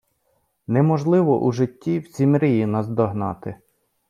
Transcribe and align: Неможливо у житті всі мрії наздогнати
Неможливо 0.67 1.39
у 1.41 1.51
житті 1.51 1.99
всі 1.99 2.27
мрії 2.27 2.65
наздогнати 2.65 3.55